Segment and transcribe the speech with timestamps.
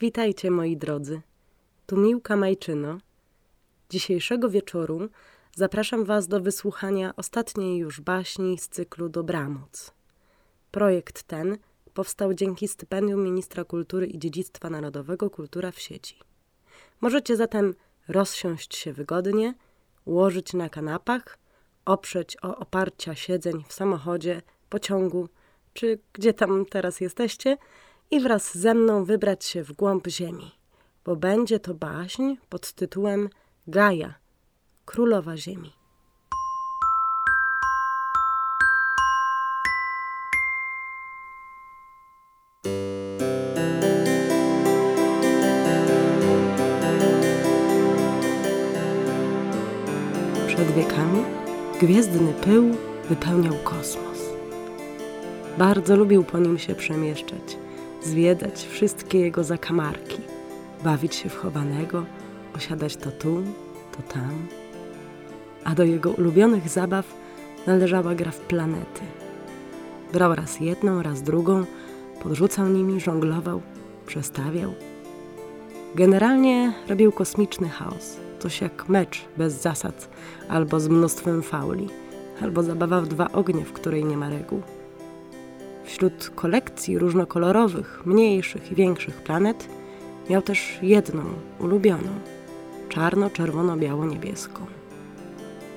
[0.00, 1.20] Witajcie moi drodzy.
[1.86, 2.98] Tu Miłka Majczyno.
[3.90, 5.08] Dzisiejszego wieczoru
[5.54, 9.94] zapraszam Was do wysłuchania ostatniej już baśni z cyklu Dobramoc.
[10.70, 11.58] Projekt ten
[11.94, 16.16] powstał dzięki stypendium Ministra Kultury i Dziedzictwa Narodowego Kultura w sieci.
[17.00, 17.74] Możecie zatem
[18.08, 19.54] rozsiąść się wygodnie,
[20.04, 21.38] ułożyć na kanapach,
[21.84, 25.28] oprzeć o oparcia siedzeń w samochodzie, pociągu
[25.74, 27.56] czy gdzie tam teraz jesteście
[28.10, 30.50] i wraz ze mną wybrać się w głąb ziemi,
[31.04, 33.28] bo będzie to baśń pod tytułem
[33.66, 34.14] Gaja,
[34.86, 35.72] królowa ziemi.
[50.46, 51.24] Przed wiekami
[51.80, 52.76] gwiezdny pył
[53.08, 54.18] wypełniał kosmos.
[55.58, 57.56] Bardzo lubił po nim się przemieszczać,
[58.02, 60.18] zwiedzać wszystkie jego zakamarki,
[60.84, 62.04] bawić się w chowanego,
[62.56, 63.42] osiadać to tu,
[63.96, 64.46] to tam.
[65.64, 67.14] A do jego ulubionych zabaw
[67.66, 69.00] należała gra w planety.
[70.12, 71.64] Brał raz jedną, raz drugą,
[72.22, 73.62] podrzucał nimi, żonglował,
[74.06, 74.74] przestawiał.
[75.94, 80.08] Generalnie robił kosmiczny chaos, coś jak mecz bez zasad,
[80.48, 81.88] albo z mnóstwem fauli,
[82.42, 84.62] albo zabawa w dwa ognie, w której nie ma reguł.
[85.90, 89.68] Wśród kolekcji różnokolorowych, mniejszych i większych planet
[90.30, 91.22] miał też jedną
[91.58, 92.08] ulubioną
[92.88, 94.66] czarno-czerwono-biało-niebieską.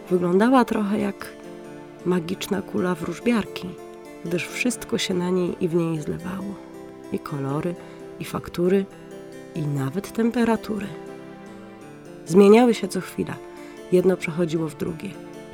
[0.09, 1.29] Wyglądała trochę jak
[2.05, 3.69] magiczna kula wróżbiarki,
[4.25, 6.55] gdyż wszystko się na niej i w niej zlewało
[7.11, 7.75] i kolory,
[8.19, 8.85] i faktury,
[9.55, 10.87] i nawet temperatury.
[12.25, 13.35] Zmieniały się co chwila,
[13.91, 15.09] jedno przechodziło w drugie.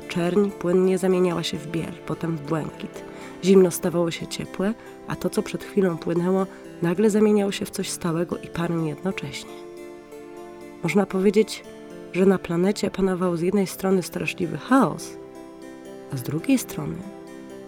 [0.08, 3.09] Czerń płynnie zamieniała się w biel, potem w błękit
[3.44, 4.74] Zimno stawało się ciepłe,
[5.08, 6.46] a to, co przed chwilą płynęło,
[6.82, 9.50] nagle zamieniało się w coś stałego i parę jednocześnie.
[10.82, 11.64] Można powiedzieć,
[12.12, 15.16] że na planecie panował z jednej strony straszliwy chaos,
[16.12, 16.96] a z drugiej strony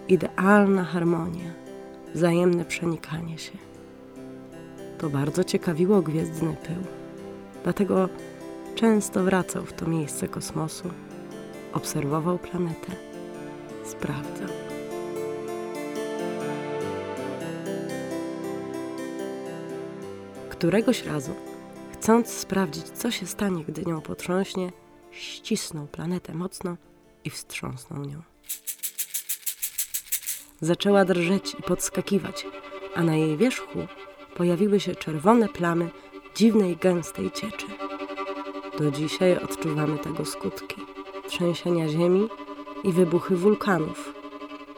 [0.07, 1.53] idealna harmonia,
[2.15, 3.51] wzajemne przenikanie się.
[4.97, 6.83] To bardzo ciekawiło gwiezdny pył.
[7.63, 8.09] Dlatego
[8.75, 10.89] często wracał w to miejsce kosmosu,
[11.73, 12.91] obserwował planetę,
[13.85, 14.72] sprawdzał.
[20.63, 21.35] Któregoś razu,
[21.93, 24.71] chcąc sprawdzić, co się stanie, gdy nią potrząśnie,
[25.11, 26.77] ścisnął planetę mocno
[27.23, 28.21] i wstrząsnął nią.
[30.61, 32.45] Zaczęła drżeć i podskakiwać,
[32.95, 33.79] a na jej wierzchu
[34.35, 35.89] pojawiły się czerwone plamy
[36.35, 37.67] dziwnej, gęstej cieczy.
[38.79, 40.81] Do dzisiaj odczuwamy tego skutki.
[41.27, 42.27] Trzęsienia ziemi
[42.83, 44.13] i wybuchy wulkanów.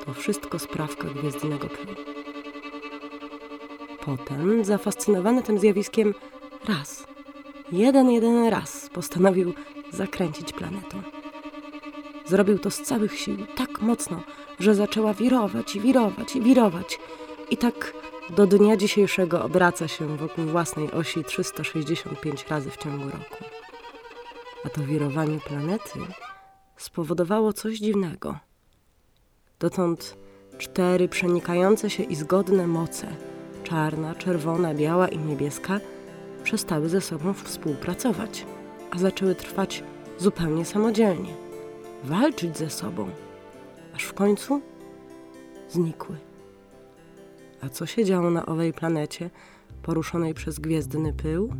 [0.05, 2.14] To wszystko sprawka gwiezdnego pyłu.
[4.05, 6.13] Potem, zafascynowany tym zjawiskiem,
[6.67, 7.07] raz,
[7.71, 9.53] jeden, jeden raz postanowił
[9.91, 11.01] zakręcić planetą.
[12.25, 14.23] Zrobił to z całych sił, tak mocno,
[14.59, 16.99] że zaczęła wirować i wirować i wirować.
[17.49, 17.93] I tak
[18.29, 23.43] do dnia dzisiejszego obraca się wokół własnej osi 365 razy w ciągu roku.
[24.65, 25.99] A to wirowanie planety
[26.77, 28.39] spowodowało coś dziwnego.
[29.59, 30.17] Dotąd
[30.57, 33.07] cztery przenikające się i zgodne moce–
[33.65, 35.79] czarna, czerwona, biała i niebieska
[36.43, 38.45] przestały ze sobą współpracować,
[38.91, 39.83] a zaczęły trwać
[40.17, 41.33] zupełnie samodzielnie,
[42.03, 43.09] walczyć ze sobą,
[43.95, 44.61] aż w końcu
[45.69, 46.15] znikły.
[47.61, 49.29] A co się działo na owej planecie,
[49.83, 51.53] poruszonej przez gwiezdny pył?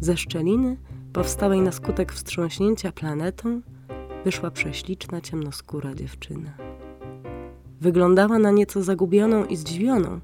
[0.00, 0.76] Ze szczeliny
[1.14, 3.60] powstałej na skutek wstrząśnięcia planetą,
[4.24, 6.50] wyszła prześliczna, ciemnoskóra dziewczyna.
[7.80, 10.20] Wyglądała na nieco zagubioną i zdziwioną.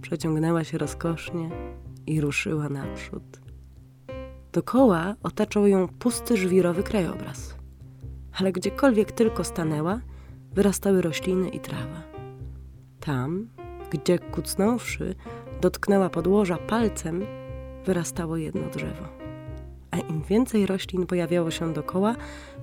[0.00, 1.50] Przeciągnęła się rozkosznie
[2.06, 3.22] i ruszyła naprzód.
[4.52, 7.54] Dokoła otaczał ją pusty, żwirowy krajobraz.
[8.38, 10.00] Ale gdziekolwiek tylko stanęła,
[10.52, 12.02] wyrastały rośliny i trawa.
[13.00, 13.48] Tam,
[13.90, 15.14] gdzie kucnąwszy,
[15.60, 17.24] dotknęła podłoża palcem,
[17.86, 19.23] wyrastało jedno drzewo
[19.94, 22.16] a im więcej roślin pojawiało się dokoła,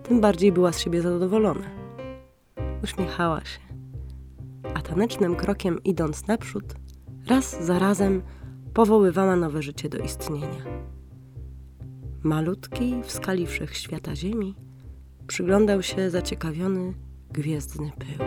[0.03, 1.65] tym bardziej była z siebie zadowolona.
[2.83, 3.59] Uśmiechała się,
[4.73, 6.63] a tanecznym krokiem idąc naprzód,
[7.27, 8.21] raz za razem
[8.73, 10.65] powoływała nowe życie do istnienia.
[12.23, 14.55] Malutki w skali wszechświata Ziemi
[15.27, 16.93] przyglądał się zaciekawiony
[17.31, 18.25] gwiezdny pył.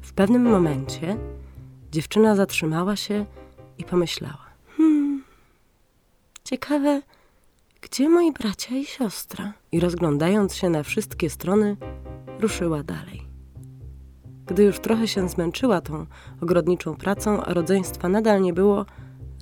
[0.00, 1.16] W pewnym momencie
[1.92, 3.26] dziewczyna zatrzymała się
[3.82, 4.46] i pomyślała:
[4.76, 5.24] Hmm,
[6.44, 7.02] ciekawe,
[7.82, 9.52] Gdzie moi bracia i siostra?
[9.72, 11.76] I rozglądając się na wszystkie strony,
[12.40, 13.28] ruszyła dalej.
[14.46, 16.06] Gdy już trochę się zmęczyła tą
[16.42, 18.86] ogrodniczą pracą, a rodzeństwa nadal nie było,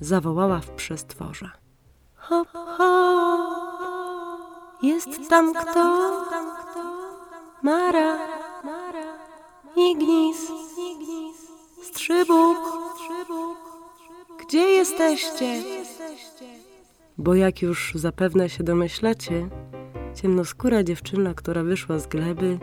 [0.01, 1.51] zawołała w przestworza.
[2.15, 3.51] Hop, hop,
[4.83, 6.11] jest tam kto?
[7.63, 8.17] Mara,
[9.75, 10.51] Ignis,
[11.83, 12.57] Strzybuk,
[14.51, 15.63] gdzie jesteście?
[17.17, 19.49] Bo jak już zapewne się domyślacie,
[20.15, 22.59] ciemnoskóra dziewczyna, która wyszła z gleby,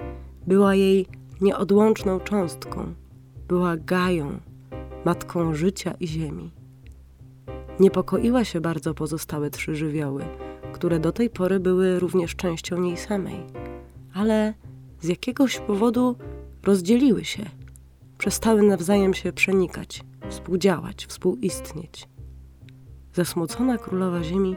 [0.46, 1.06] była jej
[1.40, 2.94] nieodłączną cząstką,
[3.48, 4.40] była gają,
[5.04, 6.50] matką życia i ziemi.
[7.80, 10.24] Niepokoiła się bardzo pozostałe trzy żywioły,
[10.72, 13.40] które do tej pory były również częścią niej samej,
[14.14, 14.54] ale
[15.00, 16.16] z jakiegoś powodu
[16.62, 17.44] rozdzieliły się,
[18.18, 22.08] przestały nawzajem się przenikać, współdziałać, współistnieć.
[23.12, 24.56] Zasmucona królowa ziemi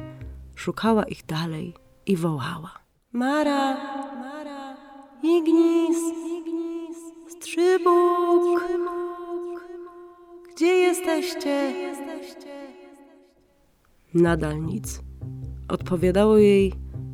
[0.56, 1.74] szukała ich dalej
[2.06, 2.72] i wołała.
[3.12, 3.74] Mara,
[4.16, 4.78] Mara,
[5.24, 5.98] Ignis,
[6.40, 6.98] Ignis,
[7.28, 8.62] Strzybuk,
[10.56, 11.74] gdzie jesteście?
[14.14, 15.02] Nadal nic.
[15.68, 16.74] Odpowiadało jej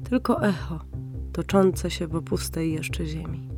[0.09, 0.79] tylko echo,
[1.33, 3.49] toczące się po pustej jeszcze ziemi.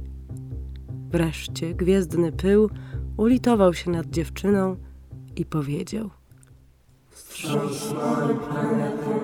[1.12, 2.70] Wreszcie gwiezdny pył
[3.18, 4.76] ulitował się nad dziewczyną
[5.36, 6.10] i powiedział:
[7.10, 9.20] Wstrząsnąłem planetą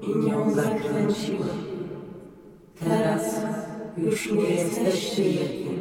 [0.00, 1.72] i nią zakręciłem.
[2.80, 3.40] Teraz
[3.96, 5.80] już nie jesteście jednym.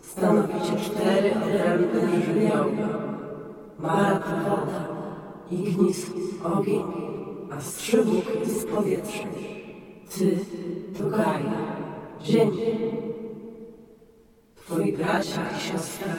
[0.00, 2.72] Stanowicie cztery odrębne żywioły.
[3.78, 4.88] Mara to woda,
[5.50, 6.06] Ignis
[6.44, 6.82] ogień,
[7.50, 9.24] a Strzybuk jest powietrze.
[10.18, 10.38] Ty
[10.98, 11.52] to Gaja,
[12.22, 12.64] ziemia.
[14.56, 16.14] Twoi bracia i siostra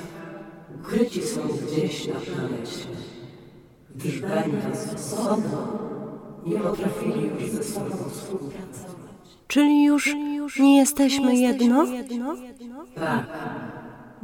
[0.75, 2.87] ukryci są gdzieś na planecie,
[3.95, 5.67] gdyż będąc osobno,
[6.45, 9.05] nie potrafili już ze sobą współpracować.
[9.47, 10.15] Czyli już
[10.59, 11.85] nie jesteśmy jedno?
[12.95, 13.25] Tak,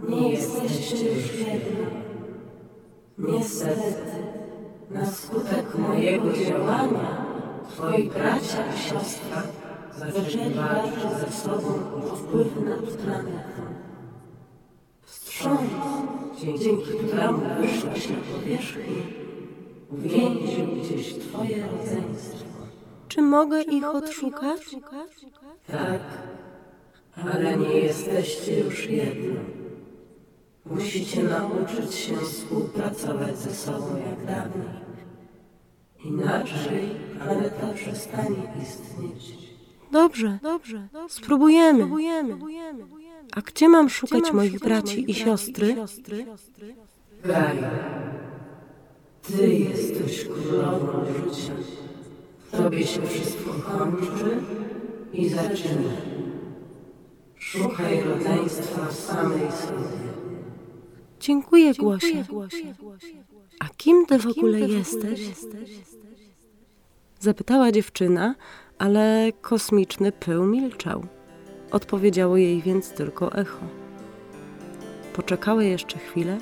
[0.09, 1.85] nie jesteście już jedno.
[3.17, 3.93] Niestety,
[4.91, 7.25] na skutek mojego działania,
[7.69, 9.43] twoi bracia i siostra
[9.97, 13.61] zaczęli walczyć ze sobą o wpływ nad planetą.
[15.01, 15.59] Wstrząs,
[16.41, 19.03] dzięki któremu wyszłaś na powierzchnię,
[19.91, 22.45] uwięził gdzieś twoje rodzeństwo.
[23.07, 24.75] Czy mogę ich odszukać?
[25.67, 26.01] Tak,
[27.15, 29.39] ale nie jesteście już jedno.
[30.65, 34.81] Musicie nauczyć się współpracować ze sobą jak dawniej.
[36.05, 36.89] Inaczej
[37.23, 39.51] planeta przestanie istnieć.
[39.91, 40.87] Dobrze, dobrze.
[41.07, 41.89] Spróbujemy.
[43.31, 45.75] A gdzie mam szukać moich braci i siostry?
[47.23, 47.71] Gaja,
[49.21, 51.53] ty jesteś królową życia.
[52.47, 54.37] W tobie się wszystko kończy
[55.13, 55.91] i zaczyna.
[57.35, 60.11] Szukaj rodzeństwa w samej sobie.
[61.19, 62.25] Dziękuję, Głosie.
[63.59, 65.21] A kim ty w ogóle jesteś?
[67.19, 68.35] Zapytała dziewczyna,
[68.77, 71.05] ale kosmiczny pył milczał.
[71.71, 73.65] Odpowiedziało jej więc tylko echo.
[75.13, 76.37] Poczekała jeszcze chwilę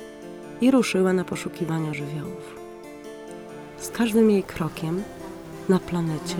[0.60, 2.54] i ruszyła na poszukiwania żywiołów.
[3.78, 5.02] Z każdym jej krokiem
[5.68, 6.36] na planecie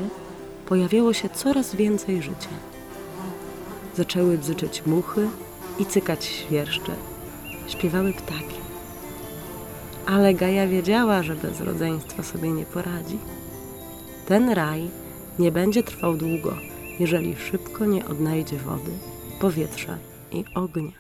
[0.67, 2.51] pojawiało się coraz więcej życia.
[3.97, 5.29] Zaczęły bzyczeć muchy
[5.79, 6.93] i cykać świerszcze.
[7.69, 8.61] Śpiewały ptaki.
[10.07, 13.19] Ale Gaja wiedziała, że bez rodzeństwa sobie nie poradzi.
[14.27, 14.89] Ten raj
[15.39, 16.55] nie będzie trwał długo,
[17.01, 18.99] jeżeli szybko nie odnajdzie wody,
[19.41, 19.99] powietrza
[20.33, 20.93] i ognia.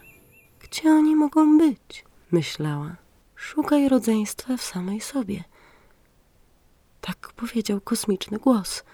[0.60, 2.04] Gdzie oni mogą być?
[2.30, 2.96] myślała.
[3.36, 5.44] Szukaj rodzeństwa w samej sobie.
[7.00, 8.84] Tak powiedział kosmiczny głos.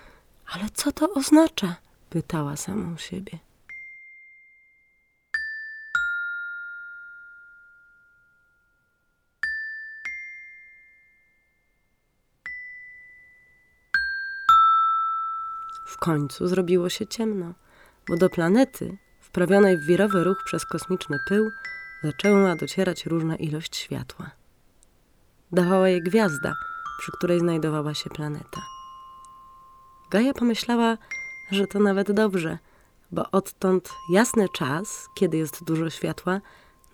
[0.46, 1.76] Ale co to oznacza?
[2.10, 3.38] pytała samą siebie.
[15.87, 17.55] W końcu zrobiło się ciemno,
[18.09, 21.50] bo do planety, wprawionej w wirowy ruch przez kosmiczny pył,
[22.02, 24.31] zaczęła docierać różna ilość światła.
[25.52, 26.55] Dawała je gwiazda,
[26.99, 28.62] przy której znajdowała się planeta.
[30.11, 30.99] Gaja pomyślała,
[31.50, 32.59] że to nawet dobrze,
[33.12, 36.40] bo odtąd jasny czas, kiedy jest dużo światła,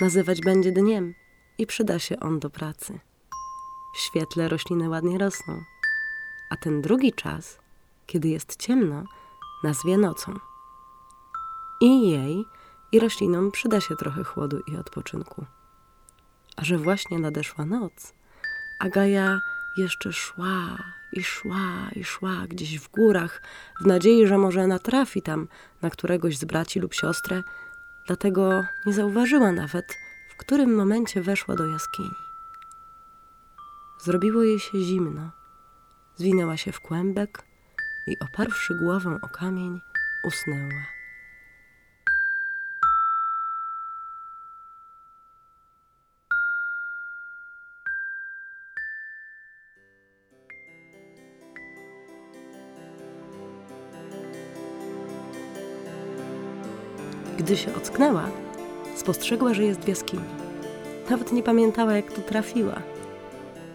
[0.01, 1.15] nazywać będzie dniem
[1.59, 2.99] i przyda się on do pracy.
[3.95, 5.63] W świetle rośliny ładnie rosną,
[6.51, 7.62] a ten drugi czas,
[8.07, 9.05] kiedy jest ciemno,
[9.65, 10.35] nazwie nocą.
[11.81, 12.45] I jej,
[12.93, 15.45] i roślinom przyda się trochę chłodu i odpoczynku.
[16.57, 18.15] A że właśnie nadeszła noc,
[18.81, 19.41] a Gaja
[19.77, 20.79] jeszcze szła
[21.13, 23.43] I szła, i szła gdzieś w górach,
[23.81, 25.49] w nadziei, że może natrafi tam
[25.83, 27.43] na któregoś z braci lub siostrę,
[28.07, 32.15] dlatego nie zauważyła nawet, w którym momencie weszła do jaskini.
[33.99, 35.31] Zrobiło jej się zimno.
[36.17, 37.45] Zwinęła się w kłębek
[38.07, 39.81] i oparwszy głowę o kamień,
[40.25, 40.87] usnęła.
[57.39, 58.29] Gdy się ocknęła,
[58.97, 60.23] spostrzegła, że jest w jaskini.
[61.11, 62.83] Nawet nie pamiętała, jak tu trafiła.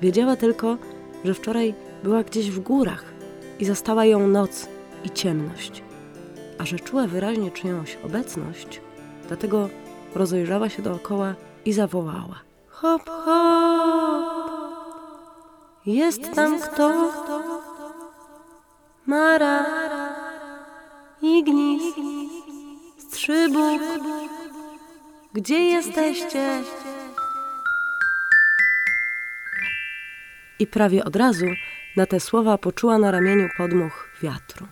[0.02, 0.78] Wiedziała tylko,
[1.26, 3.17] że wczoraj była gdzieś w górach
[3.60, 4.68] i zastała ją noc
[5.04, 5.84] i ciemność.
[6.58, 8.82] A że czuła wyraźnie czyjąś obecność,
[9.28, 9.70] dlatego
[10.16, 11.36] rozejrzała się dookoła
[11.66, 14.48] i zawołała: Hop, hop!
[15.86, 17.12] Jest tam kto?
[19.06, 19.66] Mara,
[21.22, 21.84] Ignis,
[22.98, 23.82] Strzybuk,
[25.34, 26.62] gdzie jesteście?
[30.60, 31.46] I prawie od razu
[31.98, 34.68] na te słowa poczuła na ramieniu podmuch wiatru.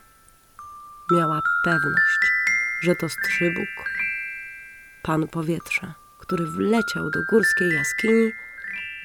[1.11, 2.19] Miała pewność,
[2.81, 3.69] że to Strzybuk,
[5.03, 8.31] pan powietrza, który wleciał do górskiej jaskini,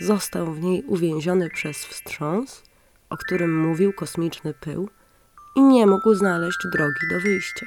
[0.01, 2.63] został w niej uwięziony przez wstrząs,
[3.11, 4.89] o którym mówił kosmiczny pył
[5.57, 7.67] i nie mógł znaleźć drogi do wyjścia.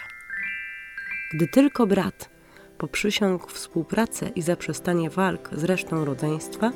[1.34, 2.30] Gdy tylko brat
[2.78, 6.72] poprzysiągł współpracę i zaprzestanie walk z resztą rodzeństwa,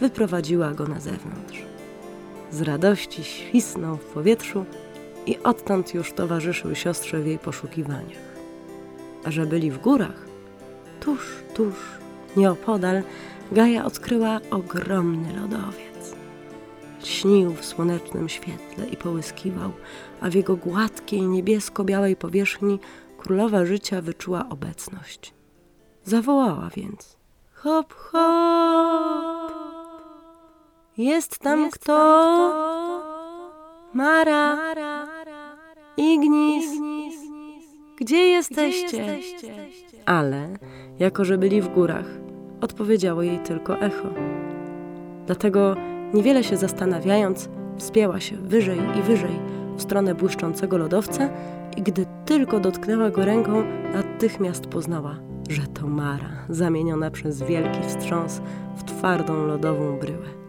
[0.00, 1.69] wyprowadziła go na zewnątrz.
[2.50, 4.64] Z radości świsnął w powietrzu
[5.26, 8.30] i odtąd już towarzyszył siostrze w jej poszukiwaniach.
[9.24, 10.26] A że byli w górach,
[11.00, 11.20] tuż,
[11.54, 11.74] tuż,
[12.36, 13.02] nieopodal,
[13.52, 16.14] Gaja odkryła ogromny lodowiec.
[17.04, 19.72] Śnił w słonecznym świetle i połyskiwał,
[20.20, 22.78] a w jego gładkiej, niebiesko-białej powierzchni
[23.18, 25.34] królowa życia wyczuła obecność.
[26.04, 27.16] Zawołała więc:
[27.52, 29.39] Hop, hop!
[31.00, 31.92] Jest tam Jest kto?
[33.94, 34.56] Mara,
[35.96, 36.64] Ignis,
[38.00, 39.18] gdzie jesteście?
[40.06, 40.48] Ale,
[40.98, 42.06] jako że byli w górach,
[42.60, 44.08] odpowiedziało jej tylko echo.
[45.26, 45.76] Dlatego,
[46.14, 49.40] niewiele się zastanawiając, wspięła się wyżej i wyżej
[49.76, 51.28] w stronę błyszczącego lodowca
[51.76, 53.64] i gdy tylko dotknęła go ręką,
[53.94, 55.16] natychmiast poznała,
[55.48, 58.42] że to Mara, zamieniona przez wielki wstrząs
[58.76, 60.39] w twardą lodową bryłę.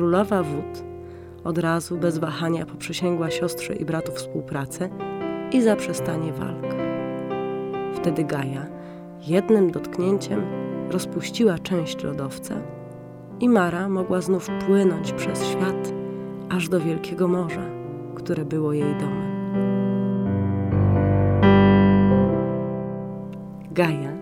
[0.00, 0.84] Królowa wód
[1.44, 4.88] od razu bez wahania poprzysięgła siostrze i bratu współpracę
[5.52, 6.74] i zaprzestanie walk.
[7.94, 8.66] Wtedy Gaja
[9.26, 10.42] jednym dotknięciem
[10.90, 12.54] rozpuściła część lodowca
[13.40, 15.92] i Mara mogła znów płynąć przez świat
[16.48, 17.64] aż do wielkiego morza,
[18.14, 19.30] które było jej domem.
[23.70, 24.12] Gaja,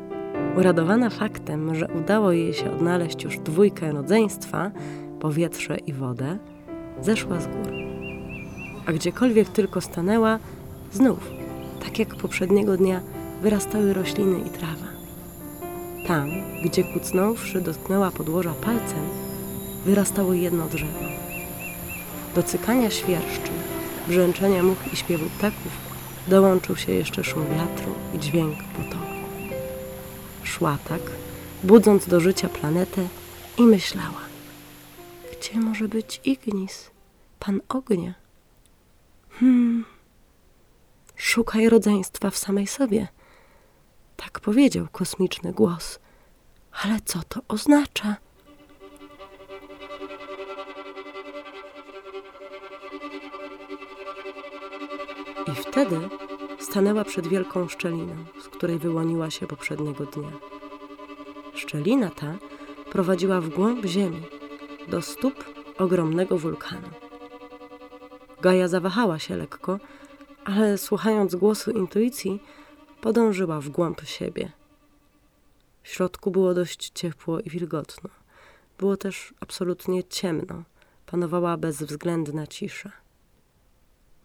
[0.57, 4.71] uradowana faktem, że udało jej się odnaleźć już dwójkę rodzeństwa,
[5.21, 6.39] powietrze i wodę,
[7.01, 7.73] zeszła z gór.
[8.87, 10.39] A gdziekolwiek tylko stanęła,
[10.93, 11.31] znów,
[11.85, 13.01] tak jak poprzedniego dnia,
[13.43, 14.89] wyrastały rośliny i trawa.
[16.07, 16.31] Tam,
[16.65, 19.09] gdzie kucnąwszy dotknęła podłoża palcem,
[19.85, 21.09] wyrastało jedno drzewo.
[22.35, 23.51] Do cykania świerszczy,
[24.09, 25.73] brzęczenia much i śpiewu ptaków
[26.29, 29.07] dołączył się jeszcze szum wiatru i dźwięk potoku.
[30.43, 31.01] Szła tak,
[31.65, 33.03] budząc do życia planetę
[33.59, 34.28] i myślała.
[35.41, 36.91] Gdzie może być Ignis,
[37.39, 38.15] pan ognia?
[39.31, 39.85] Hmm.
[41.17, 43.09] Szukaj rodzeństwa w samej sobie.
[44.17, 45.99] Tak powiedział kosmiczny głos.
[46.83, 48.17] Ale co to oznacza?
[55.47, 56.01] I wtedy
[56.59, 60.33] stanęła przed wielką szczeliną, z której wyłoniła się poprzedniego dnia.
[61.55, 62.35] Szczelina ta
[62.91, 64.38] prowadziła w głąb ziemi,
[64.89, 65.45] do stóp
[65.79, 66.89] ogromnego wulkanu.
[68.41, 69.79] Gaja zawahała się lekko,
[70.45, 72.43] ale słuchając głosu intuicji,
[73.01, 74.53] podążyła w głąb siebie.
[75.83, 78.11] W środku było dość ciepło i wilgotno.
[78.79, 80.63] Było też absolutnie ciemno.
[81.07, 82.93] Panowała bezwzględna cisza.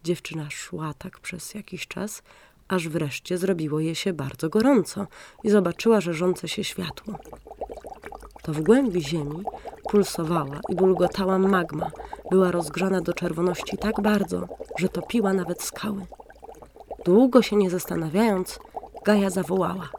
[0.03, 2.23] Dziewczyna szła tak przez jakiś czas,
[2.67, 5.07] aż wreszcie zrobiło jej się bardzo gorąco
[5.43, 7.19] i zobaczyła żerzące się światło.
[8.43, 9.43] To w głębi ziemi
[9.93, 11.91] pulsowała i bulgotała magma.
[12.31, 14.47] Była rozgrzana do czerwoności tak bardzo,
[14.77, 16.05] że topiła nawet skały.
[17.05, 18.59] Długo się nie zastanawiając,
[19.05, 19.89] Gaja zawołała.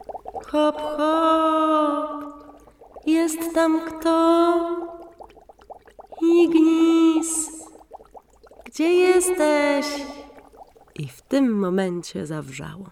[0.47, 2.23] Hop, hop!
[3.05, 4.55] Jest tam kto?
[6.21, 7.49] Ignis!
[8.65, 9.85] Gdzie jesteś?
[10.95, 12.85] I w tym momencie zawrzało.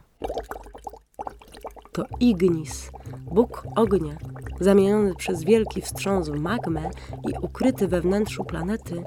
[1.91, 2.89] To Ignis,
[3.31, 4.15] Bóg ognia,
[4.63, 6.89] zamieniony przez wielki wstrząs w magmę
[7.29, 9.03] i ukryty we wnętrzu planety,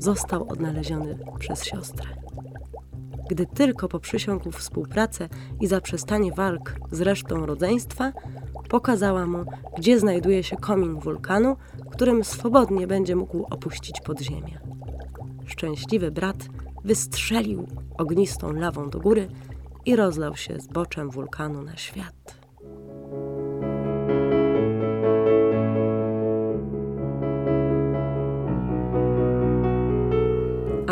[0.00, 2.08] został odnaleziony przez siostrę.
[3.28, 5.28] Gdy tylko poprzysiągł współpracę
[5.60, 8.12] i zaprzestanie walk z resztą rodzeństwa,
[8.68, 9.44] pokazała mu,
[9.78, 11.56] gdzie znajduje się komin wulkanu,
[11.90, 14.60] którym swobodnie będzie mógł opuścić podziemie.
[15.46, 16.48] Szczęśliwy brat
[16.84, 17.66] wystrzelił
[17.98, 19.28] ognistą lawą do góry
[19.86, 22.37] i rozlał się zboczem wulkanu na świat.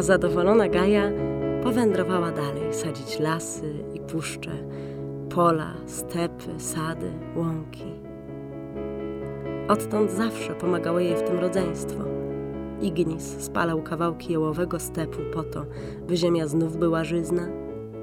[0.07, 1.11] Zadowolona Gaja
[1.63, 4.51] powędrowała dalej, sadzić lasy i puszcze,
[5.35, 7.93] pola, stepy, sady, łąki.
[9.69, 12.05] Odtąd zawsze pomagało jej w tym rodzeństwo.
[12.81, 15.67] Ignis spalał kawałki jełowego stepu po to,
[16.09, 17.49] by ziemia znów była żyzna.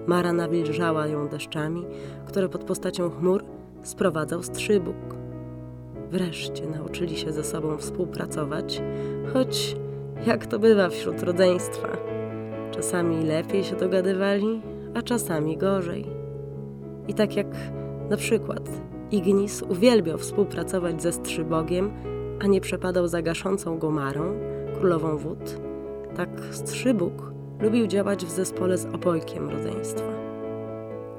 [0.08, 1.86] Mara nawilżała ją deszczami,
[2.26, 3.44] które pod postacią chmur
[3.84, 5.16] sprowadzał strzybuk.
[6.10, 8.82] Wreszcie nauczyli się ze sobą współpracować,
[9.34, 9.76] choć
[10.28, 11.88] jak to bywa wśród rodzeństwa.
[12.72, 14.62] Czasami lepiej się dogadywali,
[14.94, 16.06] a czasami gorzej.
[17.08, 17.48] I tak jak
[18.10, 18.70] na przykład
[19.12, 21.92] Ignis uwielbiał współpracować ze Strzybogiem,
[22.40, 24.24] a nie przepadał za gaszącą go Marą,
[24.80, 25.62] królową wód,
[26.16, 30.14] tak Strzybóg lubił działać w zespole z obojkiem rodzeństwa.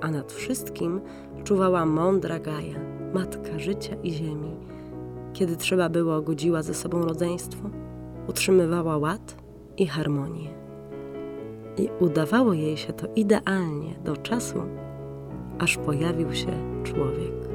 [0.01, 1.01] A nad wszystkim
[1.45, 2.79] czuwała mądra Gaja,
[3.15, 4.57] matka życia i ziemi.
[5.33, 7.71] Kiedy trzeba było, godziła ze sobą rodzeństwo,
[8.29, 9.37] utrzymywała ład
[9.77, 10.49] i harmonię.
[11.77, 14.63] I udawało jej się to idealnie do czasu,
[15.59, 17.54] aż pojawił się człowiek.